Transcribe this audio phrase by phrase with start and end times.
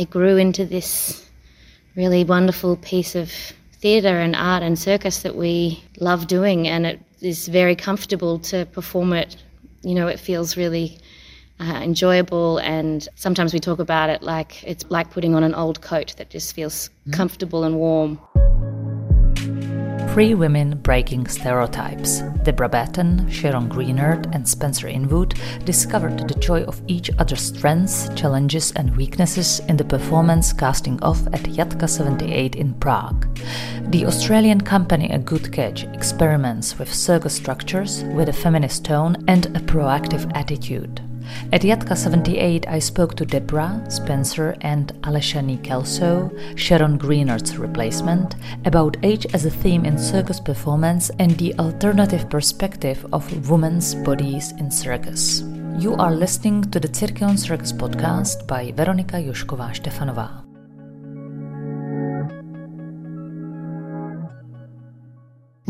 [0.00, 1.28] it grew into this
[1.94, 3.30] really wonderful piece of
[3.72, 8.64] theatre and art and circus that we love doing, and it is very comfortable to
[8.72, 9.36] perform it.
[9.82, 10.98] You know, it feels really
[11.60, 15.82] uh, enjoyable, and sometimes we talk about it like it's like putting on an old
[15.82, 18.18] coat that just feels comfortable and warm.
[20.12, 22.22] Three women breaking stereotypes.
[22.42, 28.72] Debra Batton, Sharon Gruenert, and Spenser Inwood discovered the joy of each other's strengths, challenges,
[28.72, 33.24] and weaknesses in the performance casting off at Jatka 78 in Prague.
[33.90, 39.46] The Australian company A Good Catch experiments with circus structures with a feminist tone and
[39.46, 41.00] a proactive attitude.
[41.52, 48.96] At Jatka 78, I spoke to Debra, Spenser, and Aleshanee Kelso, Sharon Gruenert's replacement, about
[49.02, 54.70] age as a theme in circus performance and the alternative perspective of women's bodies in
[54.70, 55.42] circus.
[55.78, 60.44] You are listening to the Cirqueon Circus podcast by Veronika Jošková Štefanová.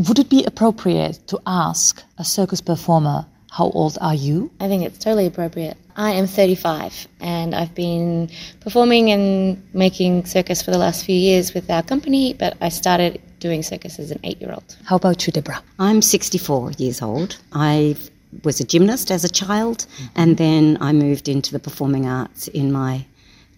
[0.08, 4.50] Would it be appropriate to ask a circus performer, how old are you?
[4.60, 5.76] I think it's totally appropriate.
[5.96, 11.52] I am 35 and I've been performing and making circus for the last few years
[11.52, 14.76] with our company, but I started doing circus as an eight year old.
[14.84, 15.62] How about you, Debra?
[15.78, 17.38] I'm 64 years old.
[17.52, 17.96] I
[18.44, 22.70] was a gymnast as a child, and then I moved into the performing arts in
[22.70, 23.04] my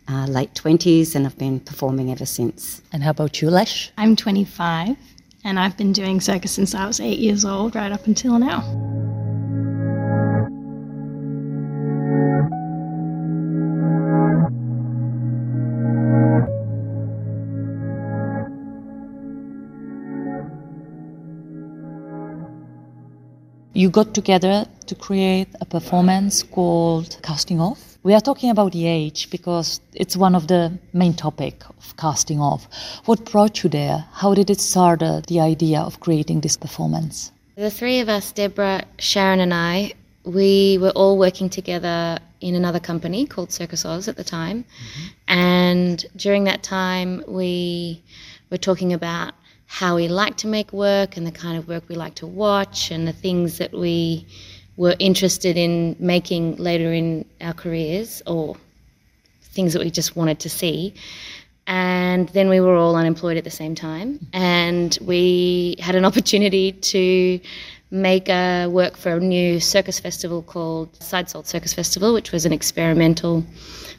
[0.09, 2.81] uh, late 20s, and I've been performing ever since.
[2.93, 3.93] And how about you, Lesh?
[3.99, 4.97] I'm 25
[5.45, 9.02] and I've been doing circus since I was eight years old, right up until now.
[23.75, 27.97] You got together to create a performance called Casting Off.
[28.03, 32.39] We are talking about the age because it's one of the main topic of casting
[32.39, 32.69] off.
[33.07, 34.05] What brought you there?
[34.13, 37.33] How did it start uh, the idea of creating this performance?
[37.57, 39.95] The three of us, Debra, Sharon, and I,
[40.25, 44.67] we were all working together in another company called Circus Oz at the time.
[45.29, 48.03] And during that time, we
[48.51, 49.33] were talking about
[49.73, 52.91] how we like to make work and the kind of work we like to watch
[52.91, 54.27] and the things that we
[54.77, 58.55] were interested in making later in our careers or
[59.41, 60.93] things that we just wanted to see.
[61.67, 64.21] And then we were all unemployed at the same time.
[64.35, 67.41] And we had an opportunity to
[67.91, 72.53] make a work for a new circus festival called Sidesault Circus Festival, which was an
[72.53, 73.43] experimental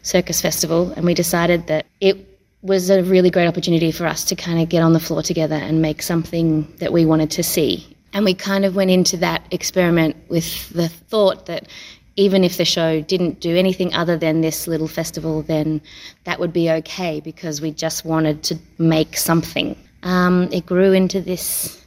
[0.04, 0.92] circus festival.
[0.96, 2.33] And we decided that it
[2.64, 5.56] was a really great opportunity for us to kind of get on the floor together
[5.56, 7.86] and make something that we wanted to see.
[8.14, 11.68] And we kind of went into that experiment with the thought that
[12.16, 15.82] even if the show didn't do anything other than this little festival, then
[16.24, 19.76] that would be okay because we just wanted to make something.
[20.04, 21.84] Um, it grew into this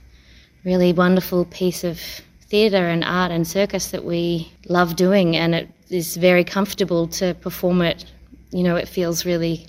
[0.65, 2.01] really wonderful piece of
[2.41, 7.35] theatre and art and circus that we love doing, and it is very comfortable to
[7.35, 8.05] perform it.
[8.51, 9.67] You know, it feels really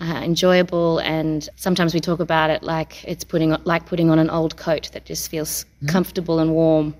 [0.00, 4.30] uh, enjoyable, and sometimes we talk about it like it's putting like putting on an
[4.30, 6.94] old coat that just feels comfortable and warm.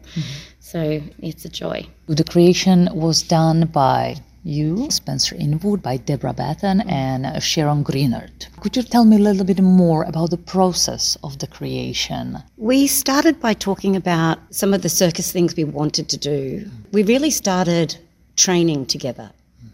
[0.60, 1.86] So it's a joy.
[2.06, 8.48] The creation was done by you, Spenser Inwood, by Debra Batton, and uh, Sharon Gruenert.
[8.60, 12.38] Could you tell me a little bit more about the process of the creation?
[12.56, 16.68] We started by talking about some of the circus things we wanted to do.
[16.92, 17.96] We really started
[18.36, 19.30] training together,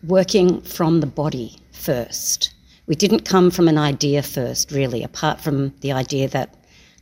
[0.06, 2.53] working from the body first.
[2.86, 6.54] We didn't come from an idea first, really, apart from the idea that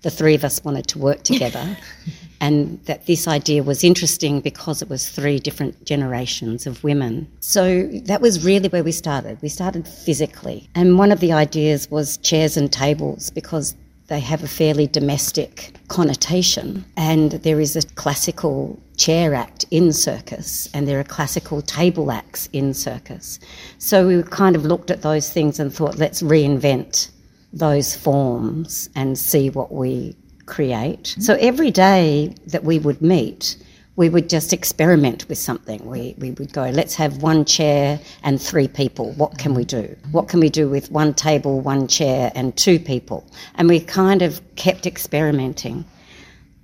[0.02, 1.76] the three of us wanted to work together
[2.40, 7.28] and that this idea was interesting because it was three different generations of women.
[7.40, 9.40] So that was really where we started.
[9.42, 10.68] We started physically.
[10.74, 13.76] And one of the ideas was chairs and tables because
[14.08, 16.84] they have a fairly domestic connotation.
[16.96, 22.48] And there is a classical chair act in circus, and there are classical table acts
[22.52, 23.40] in circus.
[23.78, 27.10] So we kind of looked at those things and thought, let's reinvent
[27.52, 30.16] those forms and see what we
[30.46, 31.04] create.
[31.04, 31.20] Mm-hmm.
[31.22, 33.56] So every day that we would meet,
[33.96, 35.84] we would just experiment with something.
[35.84, 39.12] We, we would go, let's have one chair and three people.
[39.12, 39.84] What can we do?
[40.12, 43.26] What can we do with one table, one chair, and two people?
[43.56, 45.84] And we kind of kept experimenting.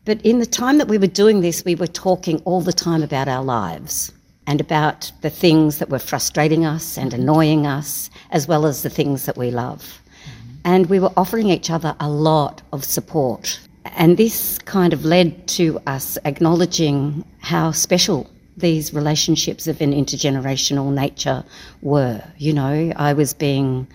[0.09, 3.03] But in the time that we were doing this, we were talking all the time
[3.03, 4.11] about our lives
[4.47, 8.89] and about the things that were frustrating us and annoying us, as well as the
[8.89, 9.83] things that we love.
[9.83, 10.53] Mm-hmm.
[10.65, 13.61] And we were offering each other a lot of support.
[13.85, 20.91] And this kind of led to us acknowledging how special these relationships of an intergenerational
[20.91, 21.45] nature
[21.83, 22.25] were.
[22.39, 23.87] You know, I was being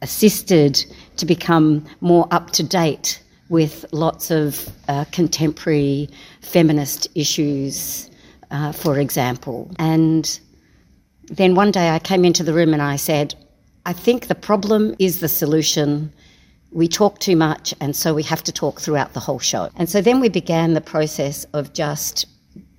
[0.00, 0.82] assisted
[1.18, 3.19] to become more up to date
[3.50, 6.08] with lots of uh, contemporary
[6.40, 8.08] feminist issues,
[8.50, 9.70] uh, for example.
[9.78, 10.40] And
[11.24, 13.34] then one day I came into the room and I said,
[13.86, 16.12] I think the problem is the solution.
[16.70, 19.68] We talk too much, and so we have to talk throughout the whole show.
[19.76, 22.26] And so then we began the process of just,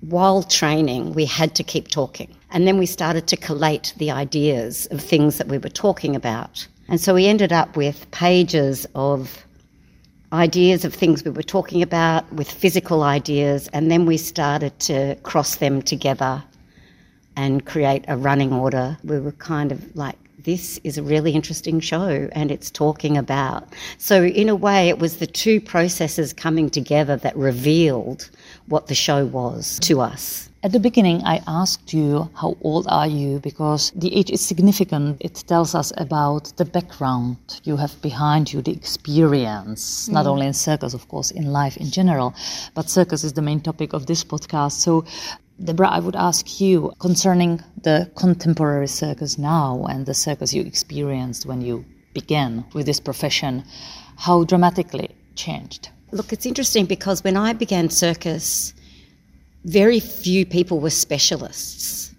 [0.00, 2.34] while training, we had to keep talking.
[2.50, 6.66] And then we started to collate the ideas of things that we were talking about.
[6.88, 9.44] And so we ended up with pages of
[10.32, 15.14] ideas of things we were talking about, with physical ideas, and then we started to
[15.22, 16.42] cross them together
[17.36, 18.96] and create a running order.
[19.04, 23.68] We were kind of like, this is a really interesting show and it's talking about.
[23.98, 28.28] So, in a way, it was the two processes coming together that revealed
[28.66, 30.48] what the show was to us.
[30.64, 33.40] At the beginning, I asked you, How old are you?
[33.40, 35.16] because the age is significant.
[35.18, 40.12] It tells us about the background you have behind you, the experience, mm.
[40.12, 42.32] not only in circus, of course, in life in general,
[42.76, 44.74] but circus is the main topic of this podcast.
[44.74, 45.04] So,
[45.64, 51.44] Debra, I would ask you concerning the contemporary circus now and the circus you experienced
[51.44, 51.84] when you
[52.14, 53.64] began with this profession,
[54.16, 55.88] how dramatically changed?
[56.12, 58.74] Look, it's interesting because when I began circus,
[59.64, 62.12] very few people were specialists.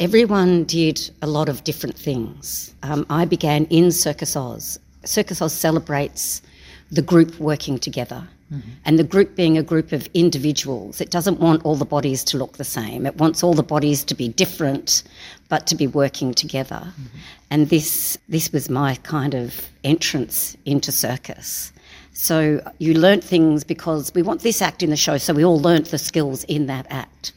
[0.00, 2.74] Everyone did a lot of different things.
[2.82, 4.78] Um, I began in Circus Oz.
[5.04, 6.42] Circus Oz celebrates
[6.90, 8.26] the group working together.
[8.52, 8.70] Mm-hmm.
[8.84, 12.36] And the group being a group of individuals, it doesn't want all the bodies to
[12.36, 13.04] look the same.
[13.04, 15.02] It wants all the bodies to be different,
[15.48, 16.82] but to be working together.
[16.82, 17.18] Mm-hmm.
[17.50, 21.72] And this this was my kind of entrance into circus.
[22.18, 25.60] So you learnt things because we want this act in the show, so we all
[25.60, 27.34] learnt the skills in that act.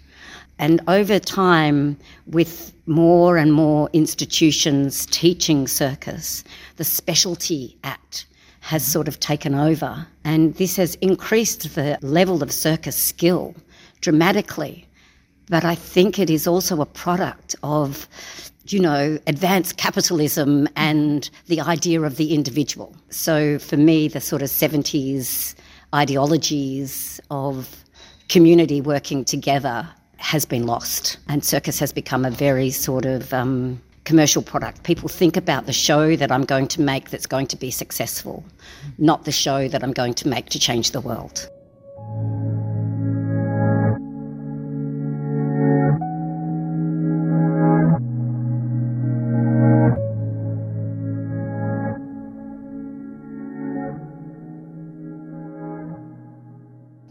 [0.57, 1.97] And over time,
[2.27, 6.45] with more and more institutions teaching circus,
[6.77, 8.25] the specialty act
[8.61, 10.07] has sort of taken over.
[10.23, 13.55] And this has increased the level of circus skill
[13.99, 14.87] dramatically.
[15.49, 18.07] But I think it is also a product of,
[18.71, 22.95] you know, advanced capitalism and the idea of the individual.
[23.09, 25.55] So for me, the sort of 70s
[25.93, 27.83] ideologies of
[28.27, 31.17] community working together has been lost.
[31.27, 34.83] And circus has become a very sort of um, commercial product.
[34.83, 38.43] People think about the show that I'm going to make that's going to be successful,
[38.97, 41.49] not the show that I'm going to make to change the world.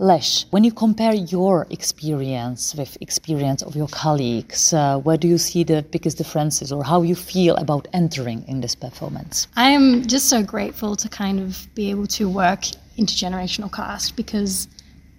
[0.09, 5.65] When you compare your experience with experience of your colleagues, uh, where do you see
[5.65, 9.49] the biggest differences or how you feel about entering in this performance?
[9.55, 12.61] I am just so grateful to kind of be able to work
[12.97, 14.67] intergenerational cast because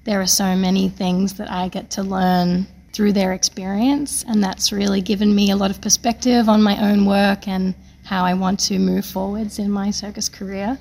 [0.06, 4.72] there are so many things that I get to learn through their experience and that's
[4.72, 7.76] really given me a lot of perspective on my own work and
[8.06, 10.80] how I want to move forwards in my circus career.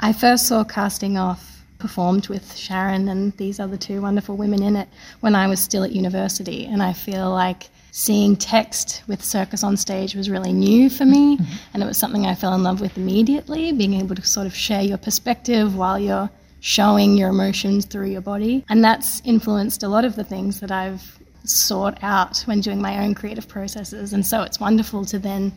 [0.00, 4.76] I first saw casting off performed with Sharon and these other two wonderful women in
[4.76, 4.88] it
[5.20, 6.66] when I was still at university.
[6.66, 11.36] And I feel like seeing text with circus on stage was really new for me.
[11.36, 11.54] Mm-hmm.
[11.74, 14.54] And it was something I fell in love with immediately, being able to sort of
[14.54, 18.64] share your perspective while you're showing your emotions through your body.
[18.68, 23.02] And that's influenced a lot of the things that I've sought out when doing my
[23.02, 24.12] own creative processes.
[24.12, 25.52] And so it's wonderful to then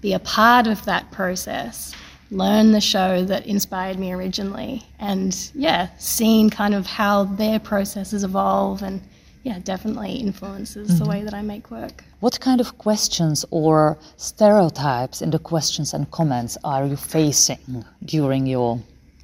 [0.00, 1.94] be a part of that process
[2.30, 8.24] learn the show that inspired me originally and yeah seeing kind of how their processes
[8.24, 9.00] evolve and
[9.42, 11.04] yeah definitely influences mm-hmm.
[11.04, 15.92] the way that i make work what kind of questions or stereotypes in the questions
[15.92, 18.80] and comments are you facing during your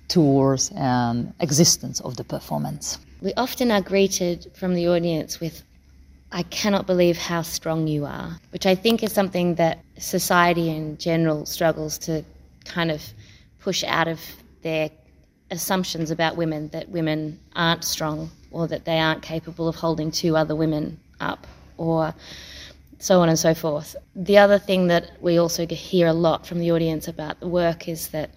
[0.08, 5.62] tours and existence of the performance we often are greeted from the audience with
[6.32, 10.96] I cannot believe how strong you are, which I think is something that society in
[10.96, 12.24] general struggles to
[12.64, 13.02] kind of
[13.60, 14.20] push out of
[14.62, 14.90] their
[15.50, 20.36] assumptions about women that women aren't strong or that they aren't capable of holding two
[20.36, 22.14] other women up or
[22.98, 23.96] so on and so forth.
[24.14, 27.88] The other thing that we also hear a lot from the audience about the work
[27.88, 28.30] is that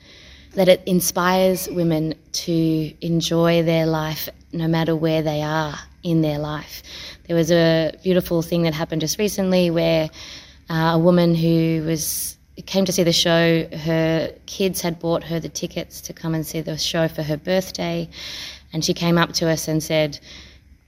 [0.54, 6.38] that it inspires women to enjoy their life no matter where they are in their
[6.38, 6.84] life.
[7.28, 10.10] There was a beautiful thing that happened just recently where
[10.70, 13.68] uh, a woman who was came to see the show.
[13.76, 17.38] Her kids had bought her the tickets to come and see the show for her
[17.38, 18.10] birthday,
[18.72, 20.20] and she came up to us and said,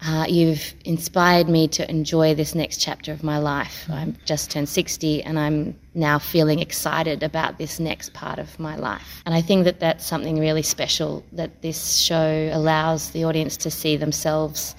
[0.01, 3.88] uh, you've inspired me to enjoy this next chapter of my life.
[3.89, 8.75] I'm just turned 60 and I'm now feeling excited about this next part of my
[8.75, 9.24] life.
[9.25, 13.72] And I think that that's something really special that this show allows the audience to
[13.72, 14.75] see themselves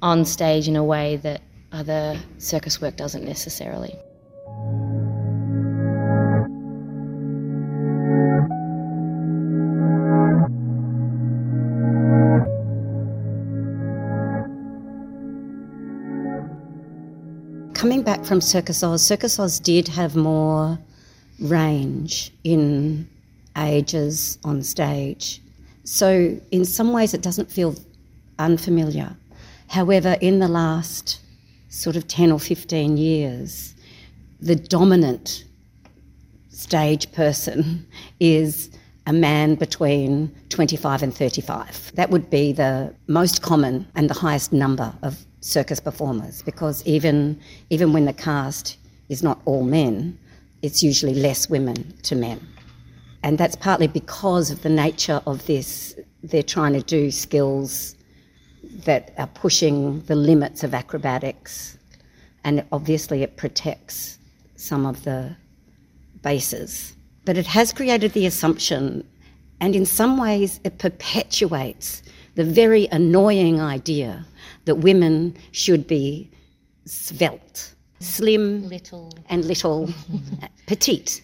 [0.00, 3.94] on stage in a way that other circus work doesn't necessarily.
[17.78, 20.76] Coming back from Circus Oz, Circus Oz did have more
[21.38, 23.08] range in
[23.56, 25.40] ages on stage.
[25.84, 27.76] So, in some ways, it doesn't feel
[28.40, 29.16] unfamiliar.
[29.68, 31.20] However, in the last
[31.68, 33.76] sort of 10 or 15 years,
[34.40, 35.44] the dominant
[36.50, 37.86] stage person
[38.20, 38.70] is
[39.06, 41.92] a man between 25 and 35.
[41.94, 47.40] That would be the most common and the highest number of circus performers because even
[47.70, 48.76] even when the cast
[49.08, 50.18] is not all men,
[50.62, 52.40] it's usually less women to men.
[53.22, 55.96] And that's partly because of the nature of this.
[56.22, 57.94] They're trying to do skills
[58.84, 61.78] that are pushing the limits of acrobatics,
[62.44, 64.18] and obviously it protects
[64.56, 65.34] some of the
[66.22, 66.94] bases.
[67.24, 69.06] But it has created the assumption,
[69.60, 72.02] and in some ways, it perpetuates
[72.38, 74.24] the very annoying idea
[74.66, 76.30] that women should be
[76.84, 79.12] svelte, slim, Little.
[79.28, 79.92] and little,
[80.68, 81.20] petite.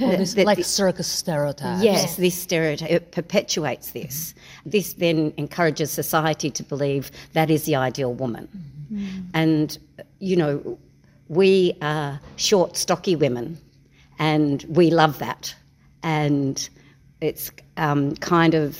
[0.00, 1.84] All this that- like circus stereotypes.
[1.84, 4.34] Yes, this stereotype it perpetuates this.
[4.64, 8.48] This then encourages society to believe that is the ideal woman.
[9.34, 9.76] And,
[10.20, 10.78] you know,
[11.28, 13.58] we are short, stocky women,
[14.18, 15.54] and we love that.
[16.02, 16.66] And
[17.20, 18.78] it's um, kind of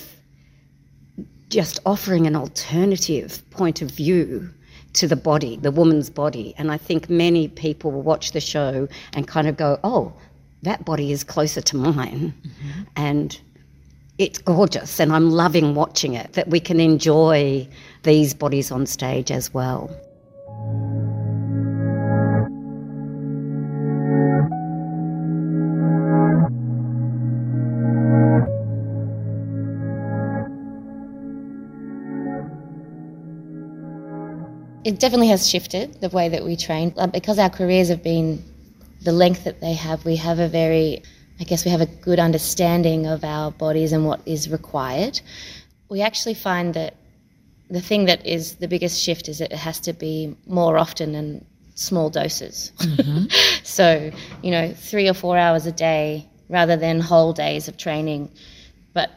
[1.54, 4.50] just offering an alternative point of view
[4.94, 6.52] to the body, the woman's body.
[6.58, 10.12] And I think many people will watch the show and kind of go, oh,
[10.62, 12.34] that body is closer to mine.
[12.34, 12.82] Mm-hmm.
[12.96, 13.40] And
[14.18, 17.68] it's gorgeous, and I'm loving watching it, that we can enjoy
[18.02, 19.90] these bodies on stage as well.
[34.84, 36.94] It definitely has shifted the way that we train.
[36.96, 38.44] Uh, Because our careers have been
[39.02, 41.02] the length that they have, we have a very,
[41.40, 45.20] I guess, we have a good understanding of our bodies and what is required.
[45.88, 46.94] We actually find that
[47.70, 51.14] the thing that is the biggest shift is that it has to be more often
[51.14, 52.72] and small doses.
[53.62, 54.12] so,
[54.42, 58.30] you know, three or four hours a day rather than whole days of training,
[58.92, 59.10] but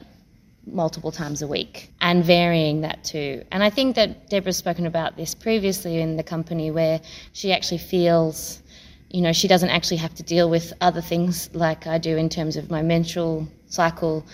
[0.71, 3.43] multiple times a week and varying that too.
[3.51, 7.01] And I think that Debra's spoken about this previously in the company where
[7.33, 8.62] she actually feels,
[9.09, 12.29] you know, she doesn't actually have to deal with other things like I do in
[12.29, 14.25] terms of my menstrual cycle,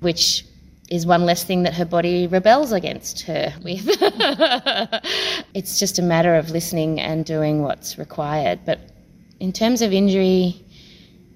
[0.00, 0.44] which
[0.90, 3.82] is one less thing that her body rebels against her with.
[5.54, 8.60] it's just a matter of listening and doing what's required.
[8.66, 8.78] But
[9.40, 10.62] in terms of injury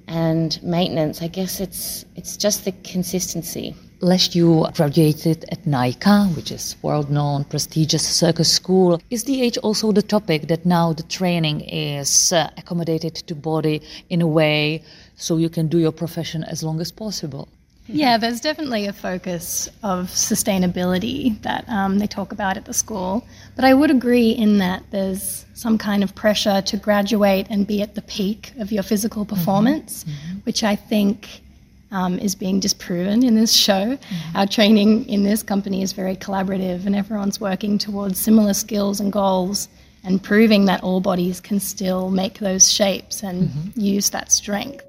[0.06, 3.74] and maintenance, I guess it's it's just the consistency.
[4.00, 9.00] Lesh you graduated at NICA, which is world-known, prestigious circus school.
[9.10, 13.80] Is the age also the topic that now the training is uh, accommodated to body
[14.10, 14.82] in a way
[15.16, 17.48] so you can do your profession as long as possible?
[17.88, 23.24] Yeah, there's definitely a focus of sustainability that um, they talk about at the school.
[23.54, 27.80] But I would agree in that there's some kind of pressure to graduate and be
[27.82, 30.04] at the peak of your physical performance,
[30.44, 31.42] which I think
[31.90, 33.98] um, is being disproven in this show.
[34.34, 39.12] Our training in this company is very collaborative, and everyone's working towards similar skills and
[39.12, 39.68] goals.
[40.04, 44.84] And proving that all bodies can still make those shapes and use that strength.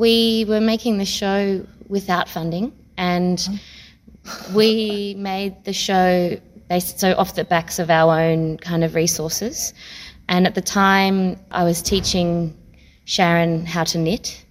[0.00, 3.38] We were making the show without funding, and
[4.54, 6.40] we made the show
[6.70, 9.74] based so off the backs of our own kind of resources.
[10.26, 12.56] And at the time, I was teaching
[13.04, 14.42] Sharon how to knit.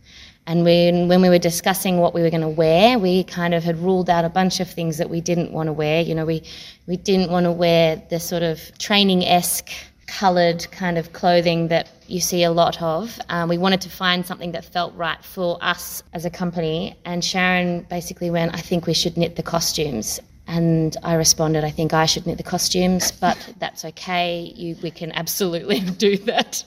[0.45, 3.63] And when, when we were discussing what we were going to wear, we kind of
[3.63, 6.03] had ruled out a bunch of things that we didn't want to wear.
[6.03, 6.43] You know, we,
[6.85, 9.71] we didn't want to wear the sort of training esque
[10.09, 13.19] coloured kind of clothing that you see a lot of.
[13.29, 16.97] Um, we wanted to find something that felt right for us as a company.
[17.05, 20.19] And Sharon basically went, I think we should knit the costumes.
[20.47, 24.51] And I responded, I think I should knit the costumes, but that's okay.
[24.55, 26.63] You, we can absolutely do that.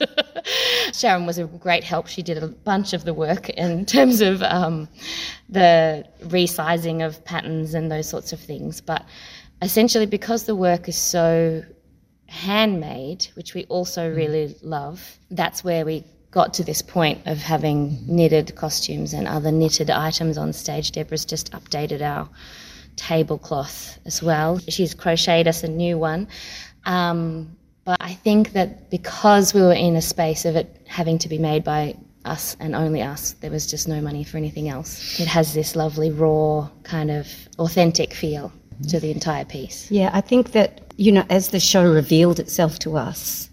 [0.93, 2.07] Sharon was a great help.
[2.07, 4.87] She did a bunch of the work in terms of um,
[5.49, 8.79] the resizing of patterns and those sorts of things.
[8.79, 9.05] But
[9.61, 11.63] essentially, because the work is so
[12.33, 17.99] handmade, which we also really love, that's where we got to this point of having
[18.07, 20.91] knitted costumes and other knitted items on stage.
[20.91, 22.27] Debra's just updated our
[22.95, 24.57] tablecloth as well.
[24.67, 26.27] She's crocheted us a new one.
[26.85, 31.29] Um, but I think that because we were in a space of it having to
[31.29, 35.19] be made by us and only us, there was just no money for anything else.
[35.19, 37.27] It has this lovely, raw, kind of
[37.59, 38.51] authentic feel
[38.89, 39.89] to the entire piece.
[39.91, 43.49] Yeah, I think that, you know, as the show revealed itself to us,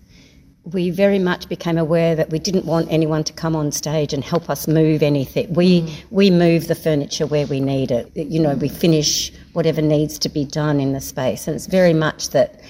[0.65, 4.23] we very much became aware that we didn't want anyone to come on stage and
[4.23, 5.53] help us move anything.
[5.55, 6.05] We mm.
[6.11, 8.11] we move the furniture where we need it.
[8.15, 11.95] You know, we finish whatever needs to be done in the space, and it's very
[11.95, 12.61] much that.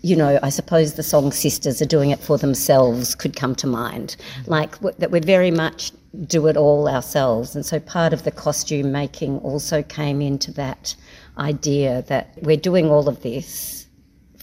[0.00, 3.66] You know, I suppose the song Sisters are doing it for themselves could come to
[3.66, 4.14] mind.
[4.46, 5.90] Like w- that we very much
[6.26, 7.56] do it all ourselves.
[7.56, 10.94] And so part of the costume making also came into that
[11.38, 13.78] idea that we're doing all of this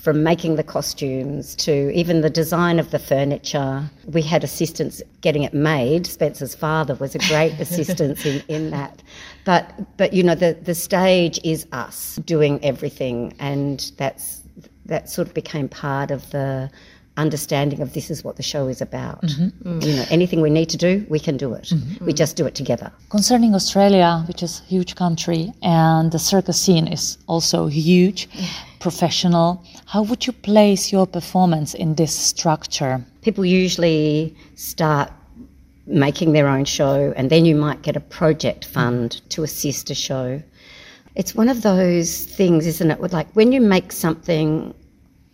[0.06, 3.90] from making the costumes to even the design of the furniture.
[4.06, 6.06] We had assistance getting it made.
[6.06, 9.02] Spenser's father was a great assistance in, in that.
[9.46, 14.44] But but you know the the stage is us doing everything and that's
[14.86, 16.70] that sort of became part of the
[17.18, 19.22] understanding of this is what the show is about.
[19.22, 19.70] Mm-hmm.
[19.70, 19.86] Mm.
[19.86, 21.66] You know, anything we need to do, we can do it.
[21.66, 22.06] Mm-hmm.
[22.06, 22.92] We just do it together.
[23.10, 28.48] Concerning Australia, which is a huge country, and the circus scene is also huge, yeah
[28.86, 29.64] professional.
[29.88, 33.04] How would you place your performance in this structure?
[33.24, 35.12] People usually start
[35.88, 39.96] making their own show, and then you might get a project fund to assist a
[39.96, 40.40] show.
[41.16, 43.00] It's one of those things, isn't it?
[43.00, 44.74] With like when you make something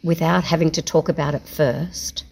[0.03, 2.23] without having to talk about it first,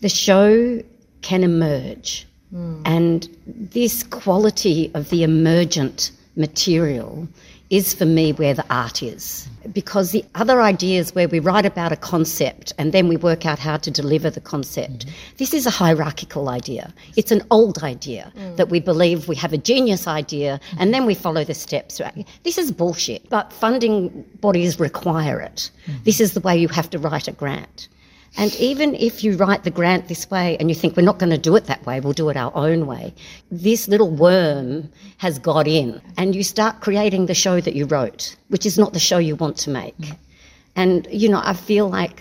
[0.00, 0.82] the show
[1.22, 2.26] can emerge.
[2.54, 2.82] Mm.
[2.84, 7.28] And this quality of the emergent material
[7.70, 9.48] is for me where the art is.
[9.72, 13.58] Because the other ideas where we write about a concept and then we work out
[13.58, 15.36] how to deliver the concept, mm-hmm.
[15.38, 16.92] this is a hierarchical idea.
[17.16, 18.56] It's an old idea mm.
[18.56, 20.76] that we believe we have a genius idea mm-hmm.
[20.80, 22.00] and then we follow the steps.
[22.42, 25.70] This is bullshit, but funding bodies require it.
[25.86, 26.04] Mm-hmm.
[26.04, 27.88] This is the way you have to write a grant.
[28.36, 31.30] And even if you write the grant this way and you think we're not going
[31.30, 33.14] to do it that way, we'll do it our own way,
[33.50, 38.36] this little worm has got in and you start creating the show that you wrote,
[38.48, 39.94] which is not the show you want to make.
[40.74, 42.20] And, you know, I feel like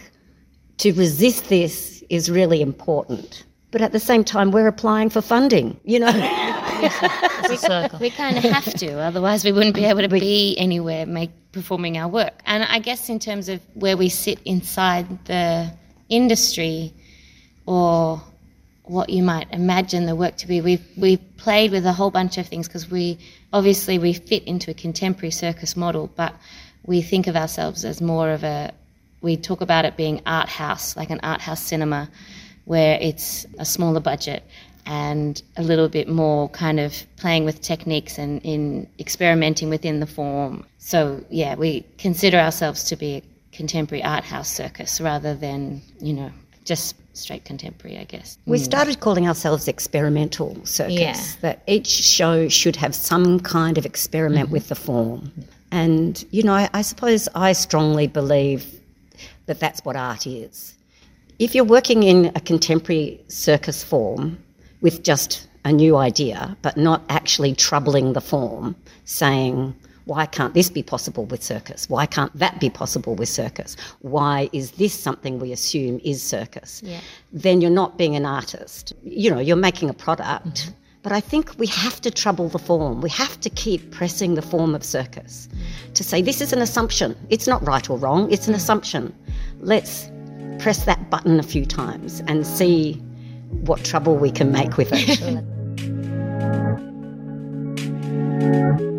[0.78, 3.44] to resist this is really important.
[3.72, 6.12] But at the same time, we're applying for funding, you know.
[7.50, 7.58] we,
[8.00, 11.98] we kind of have to, otherwise we wouldn't be able to be anywhere make, performing
[11.98, 12.40] our work.
[12.46, 15.74] And I guess in terms of where we sit inside the
[16.16, 16.94] industry
[17.66, 18.22] or
[18.84, 20.62] what you might imagine the work to be.
[20.62, 23.18] We've we've played with a whole bunch of things because we
[23.52, 26.36] obviously we fit into a contemporary circus model, but
[26.86, 28.74] we think of ourselves as more of a
[29.22, 32.10] we talk about it being art house, like an art house cinema,
[32.66, 34.44] where it's a smaller budget
[34.86, 40.06] and a little bit more kind of playing with techniques and in experimenting within the
[40.06, 40.66] form.
[40.78, 46.32] So yeah, we consider ourselves to be contemporary art house circus rather than, you know,
[46.66, 48.38] just straight contemporary, I guess.
[48.46, 48.64] We mm.
[48.64, 51.18] started calling ourselves experimental circus, yeah.
[51.42, 54.54] that each show should have some kind of experiment mm-hmm.
[54.54, 55.32] with the form.
[55.72, 58.66] And, you know, I, I suppose I strongly believe
[59.46, 60.76] that that's what art is.
[61.40, 64.38] If you're working in a contemporary circus form
[64.82, 70.70] with just a new idea, but not actually troubling the form, saying, why can't this
[70.70, 71.90] be possible with circus?
[71.90, 73.78] Why can't that be possible with circus?
[74.02, 76.82] Why is this something we assume is circus?
[76.84, 77.00] Yeah.
[77.32, 78.94] Then you're not being an artist.
[79.04, 80.48] You know, you're making a product.
[80.48, 80.72] Mm-hmm.
[81.04, 83.02] But I think we have to trouble the form.
[83.02, 85.50] We have to keep pressing the form of circus
[85.96, 87.16] to say this is an assumption.
[87.30, 89.14] It's not right or wrong, it's an assumption.
[89.60, 90.10] Let's
[90.60, 92.94] press that button a few times and see
[93.66, 95.44] what trouble we can make with it.